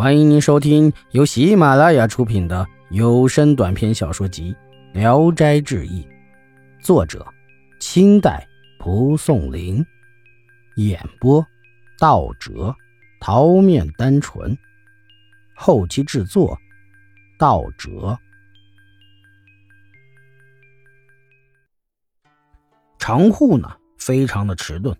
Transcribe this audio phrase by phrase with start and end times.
[0.00, 4.56] 欢迎您收听由喜马拉雅出品的有声短篇小说集
[4.98, 6.02] 《聊斋志异》，
[6.82, 7.26] 作者：
[7.80, 8.48] 清代
[8.78, 9.84] 蒲松龄，
[10.76, 11.46] 演播：
[11.98, 12.74] 道哲、
[13.20, 14.56] 桃面单纯，
[15.54, 16.58] 后期制作：
[17.38, 18.18] 道哲。
[22.98, 24.96] 长户呢，非常的迟钝，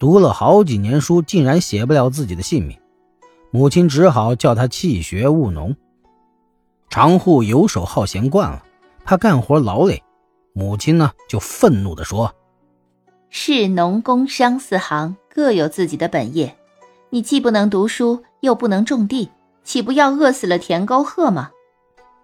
[0.00, 2.76] 读了好几年书，竟然写不了自己的姓名。
[3.54, 5.76] 母亲只好叫他弃学务农。
[6.88, 8.64] 长户游手好闲惯了，
[9.04, 10.02] 怕干活劳累，
[10.54, 12.34] 母亲呢就愤怒地说
[13.28, 16.56] ：“士农工商四行各有自己的本业，
[17.10, 19.28] 你既不能读书，又不能种地，
[19.62, 21.50] 岂不要饿死了田沟壑吗？”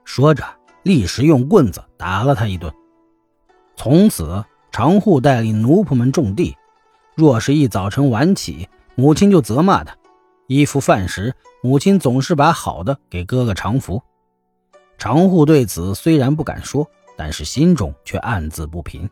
[0.04, 0.42] 说着，
[0.82, 2.72] 立时用棍子打了他一顿。
[3.76, 6.56] 从此，长户带领奴仆们种地，
[7.14, 9.94] 若是一早晨晚起，母亲就责骂他。
[10.48, 14.02] 衣服饭食，母亲总是把好的给哥哥常福。
[14.96, 19.08] 常护对此虽然不敢说，但是心中却暗自不平。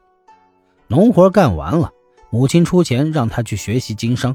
[0.86, 1.92] 农活干完了，
[2.30, 4.34] 母亲出钱让他去学习经商。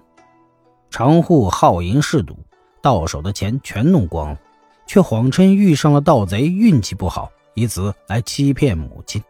[0.92, 2.38] 常护好淫嗜赌，
[2.84, 4.40] 到手的钱全弄光了，
[4.86, 9.24] 却谎称遇上了盗贼，运气不好，以此来欺骗母亲。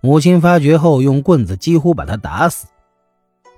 [0.00, 2.68] 母亲发觉后，用棍子几乎把他打死。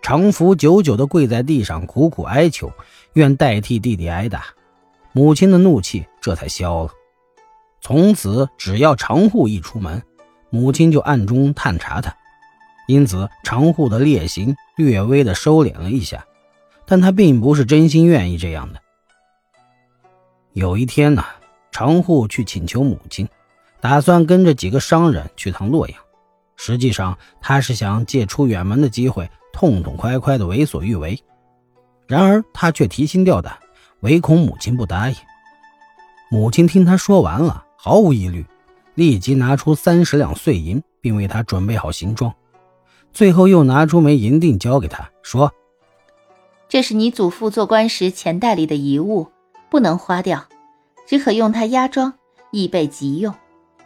[0.02, 2.72] 长福久久地跪在地上，苦苦哀求，
[3.12, 4.46] 愿代替弟弟挨打。
[5.12, 6.90] 母亲的怒气这才消了。
[7.80, 10.02] 从此，只要长户一出门，
[10.50, 12.12] 母亲就暗中探查他。
[12.88, 16.26] 因此，长户的烈行略微的收敛了一下，
[16.84, 18.80] 但他并不是真心愿意这样的。
[20.52, 21.24] 有一天呢，
[21.70, 23.28] 长户去请求母亲，
[23.80, 25.96] 打算跟着几个商人去趟洛阳。
[26.56, 29.30] 实际上，他是想借出远门的机会。
[29.52, 31.18] 痛痛快快的为所欲为，
[32.06, 33.56] 然而他却提心吊胆，
[34.00, 35.16] 唯恐母亲不答应。
[36.30, 38.44] 母亲听他说完了，毫无疑虑，
[38.94, 42.32] 立即拿出三十两碎银，并为他准备好行装。
[43.12, 45.52] 最后又拿出枚银锭交给他，说
[46.66, 49.28] ：“这是你祖父做官时钱袋里的遗物，
[49.70, 50.46] 不能花掉，
[51.06, 52.14] 只可用它压庄，
[52.50, 53.34] 以备急用。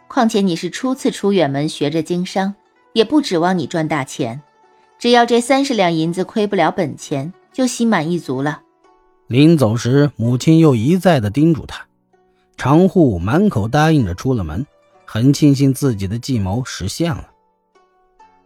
[0.07, 2.55] 况且你是初次出远门学着经商，
[2.93, 4.41] 也不指望你赚大钱。”
[4.99, 8.61] 只要这三十两银子亏不了本钱，就心满意足了。
[9.27, 11.85] 临走时，母亲又一再的叮嘱他。
[12.55, 14.65] 常户满口答应着出了门，
[15.05, 17.29] 很庆幸自己的计谋实现了。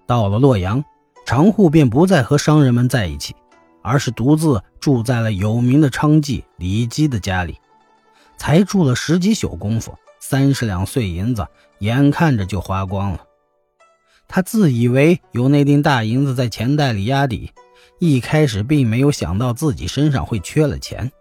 [0.05, 0.83] 到了洛阳，
[1.25, 3.33] 常户便不再和商人们在一起，
[3.81, 7.57] 而是独自住在了有名的娼妓李姬的家里。
[8.35, 11.47] 才住了十几宿功夫，三十两碎银子
[11.79, 13.19] 眼看着就花光了。
[14.33, 17.51] 他自以为有那锭大银子在钱袋里压底，
[17.99, 21.11] 一开始并没有想到自己身上会缺了钱。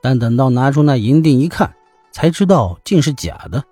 [0.00, 1.74] 但等到拿出那银锭一看，
[2.12, 3.64] 才知道竟是假的。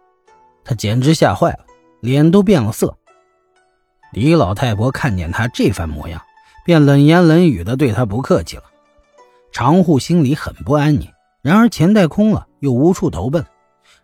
[0.65, 1.61] 他简直吓坏了，
[2.01, 2.99] 脸都变了色。
[4.13, 6.21] 李老太婆看见他这番模样，
[6.65, 8.65] 便冷言冷语的对他不客气了。
[9.53, 11.09] 常户心里很不安宁，
[11.43, 13.47] 然而钱袋空了，又无处投奔，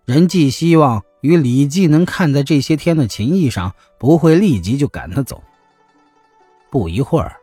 [0.04, 1.02] 人既希望。
[1.24, 5.42] 与李记能看在这些天的情谊上，不会立即就赶他走。
[6.68, 7.34] 不一会儿，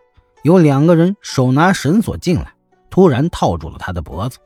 [0.43, 2.53] 有两个人手拿绳索进来，
[2.91, 4.37] 突然套住了他的脖子。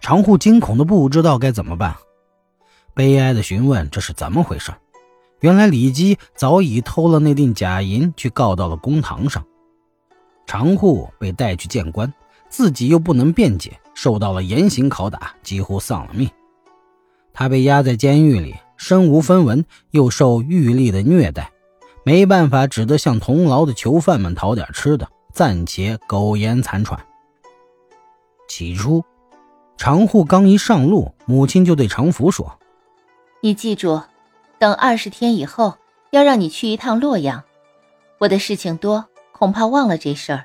[0.00, 1.96] 常户惊恐的不知道该怎么办，
[2.94, 4.70] 悲哀的询问这是怎么回事。
[5.40, 9.44] 原来李基早已偷了那锭假银，去告到了公堂上。
[10.46, 12.14] 常户被带去见官，
[12.48, 16.30] 自己又不能辩解，受到了严刑拷打，几乎丧了命。
[17.34, 21.50] 他被压在监狱里，身无分文，又受狱吏的虐待，
[22.04, 27.04] 没办法，只得向同牢的囚犯们讨点吃的，暂且苟延残喘。
[28.48, 29.04] 起初，
[29.76, 32.58] 常护刚一上路，母亲就对常福说
[33.42, 34.00] ：“你记住，
[34.58, 35.74] 等二十天以后，
[36.12, 37.42] 要让你去一趟洛阳。
[38.18, 40.44] 我的事情多，恐怕忘了这事儿。”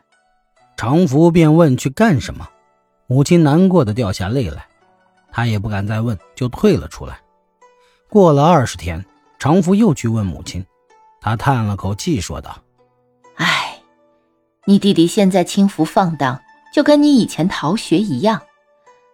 [0.75, 2.47] 常福便问去干什么，
[3.05, 4.65] 母亲难过的掉下泪来。
[5.39, 7.17] 他也不敢再问，就退了出来。
[8.09, 9.05] 过了二十天，
[9.39, 10.65] 常福又去问母亲，
[11.21, 12.57] 他叹了口气，说道
[13.39, 13.79] ：“哎，
[14.65, 16.37] 你弟弟现在轻浮放荡，
[16.73, 18.41] 就跟你以前逃学一样。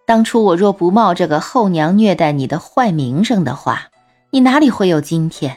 [0.07, 3.83] 当初我若不冒这个后娘虐待你的坏名声的话，
[4.31, 5.55] 你哪里会有今天？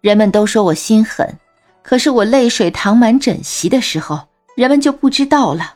[0.00, 1.38] 人们都说我心狠，
[1.82, 4.26] 可是我泪水淌满枕席的时候，
[4.56, 5.74] 人们就不知道了。”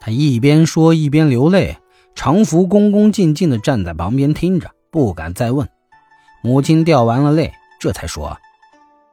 [0.00, 1.78] 他一边说，一边流泪。
[2.14, 5.68] 常福恭恭敬敬地站在旁边听着，不敢再问。
[6.42, 8.38] 母亲掉完了泪，这才说：“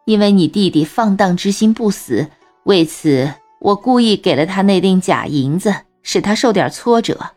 [0.05, 2.27] 因为你弟弟放荡之心不死，
[2.63, 5.73] 为此我故意给了他那锭假银子，
[6.03, 7.31] 使他受点挫折。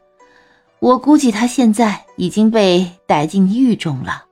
[0.79, 4.25] 我估计他现在已经被逮进狱中了。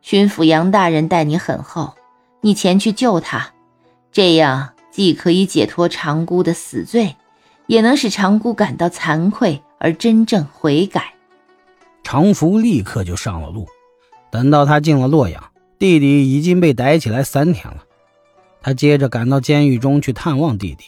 [0.00, 1.94] 巡抚杨大人待你很厚，
[2.40, 3.52] 你前去救他，
[4.10, 7.16] 这样既可以解脱长姑的死罪，
[7.66, 11.14] 也能使长姑感到惭愧而真正悔改。
[12.02, 13.66] 常福立刻就上了路。
[14.30, 17.84] 等到他进了洛阳，弟弟已经被逮起来三天了。
[18.60, 20.86] 他接着赶到监狱中去探望弟弟，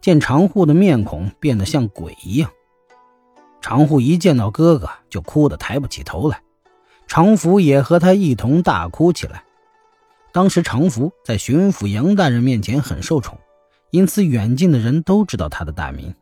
[0.00, 2.50] 见常护的面孔变得像鬼一样。
[3.60, 6.40] 常护一见到哥哥，就哭得抬不起头来。
[7.08, 9.42] 常福也和他一同大哭起来。
[10.30, 13.36] 当时常福在巡抚杨大人面前很受宠，
[13.90, 16.14] 因此远近的人都知道他的大名。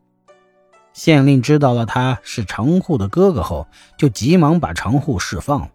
[0.93, 3.67] 县令知道了他是常护的哥哥后，
[3.97, 5.69] 就急忙把常护释放了。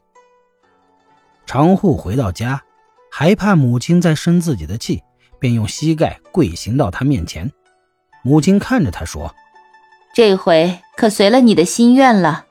[1.46, 2.62] 常护回到家，
[3.10, 5.02] 还怕母亲再生自己的气，
[5.38, 7.50] 便用膝盖跪行到他面前。
[8.22, 9.34] 母亲看着他说
[10.14, 12.46] ：“这回可随了你的心愿了。”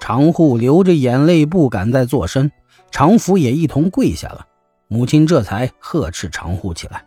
[0.00, 2.50] 常护流着眼泪，不敢再作声。
[2.90, 4.46] 常福也一同跪下了。
[4.88, 7.04] 母亲这才呵斥常护起来。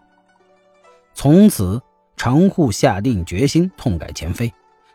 [1.16, 1.82] 从此，
[2.18, 4.52] 常护下定决心痛改前非，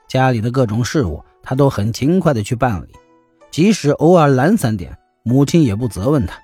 [0.09, 2.89] 家里的各种事务他都很勤快的去办理，
[3.51, 6.39] 即使偶尔懒散点，母亲也不责问他。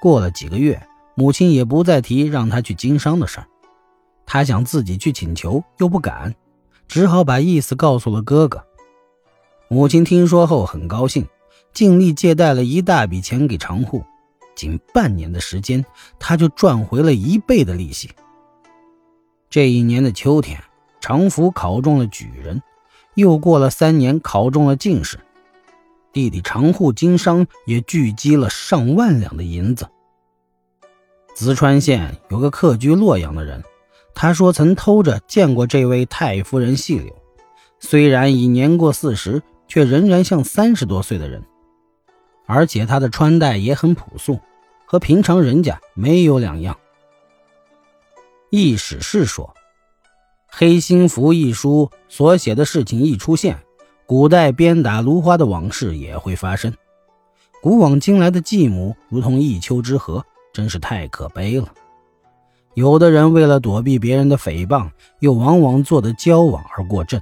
[0.00, 0.80] 过了几个月，
[1.14, 3.46] 母亲也不再提让他去经商的事儿。
[4.26, 6.34] 他想自己去请求，又不敢，
[6.88, 8.64] 只好把意思告诉了哥哥。
[9.68, 11.26] 母亲听说后很高兴，
[11.72, 14.02] 尽力借贷了一大笔钱给常护，
[14.54, 15.84] 仅半年的时间，
[16.18, 18.10] 他就赚回了一倍的利息。
[19.50, 20.62] 这一年的秋天，
[21.00, 22.62] 常福考中了举人，
[23.14, 25.18] 又过了三年考中了进士，
[26.12, 29.88] 弟弟常护经商也聚积了上万两的银子。
[31.36, 33.62] 淄川县有个客居洛阳的人，
[34.14, 37.14] 他说曾偷着见过这位太夫人细柳，
[37.78, 39.42] 虽然已年过四十。
[39.72, 41.44] 却仍然像三十多岁的人，
[42.44, 44.40] 而且他的穿戴也很朴素，
[44.84, 46.76] 和平常人家没有两样。
[48.52, 49.46] 易史是说，
[50.48, 53.56] 《黑心符》一书所写的事情一出现，
[54.06, 56.74] 古代鞭打芦花的往事也会发生。
[57.62, 60.20] 古往今来的继母如同一丘之貉，
[60.52, 61.68] 真是太可悲了。
[62.74, 67.20] 有的人为了躲避别人的诽谤，又往往做得交往而过正。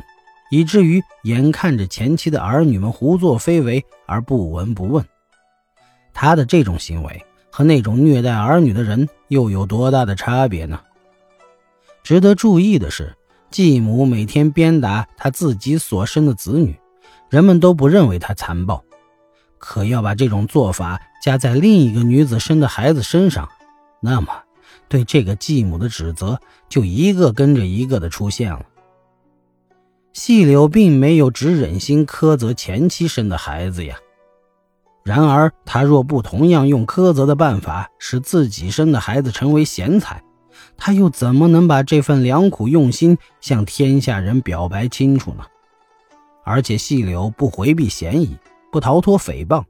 [0.51, 5.05] 以至于眼看着前妻的儿女们胡作非为而不闻不问，
[6.15, 10.81] 他的这种行为和那种虐待儿女的人又有多大的差别呢？
[12.09, 13.15] 值得注意的是，
[13.51, 16.75] 继母每天鞭打他自己所生的子女，
[17.29, 18.83] 人们都不认为他残暴，
[19.59, 23.47] 可要把这种做法加在另一个女子生的孩子身上，
[24.01, 24.29] 那么
[24.89, 28.63] 对这个继母的指责就一个跟着一个的出现了。
[30.15, 33.99] 细柳并没有只忍心苛责前妻生的孩子呀，
[35.05, 40.23] 然而他若不同样用苛责的办法使自己生的孩子成为贤才，
[40.77, 45.45] 他又怎么能把这份良苦用心向天下人表白清楚呢？
[46.45, 48.37] 而且细柳不回避嫌疑，
[48.73, 49.65] 不逃脱诽谤，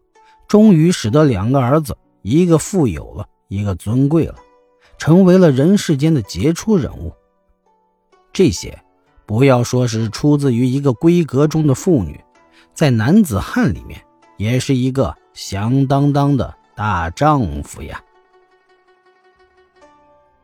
[0.47, 4.35] 终于使得两个儿子，一个富有了，一个尊贵了，
[4.99, 7.13] 成为了人世间的杰出人物。
[8.33, 8.79] 这些。
[9.27, 12.19] 不要说是出自于一个闺阁中的妇女，
[12.73, 14.01] 在男子汉里面
[14.39, 18.01] 也是一个响当当的大丈夫呀。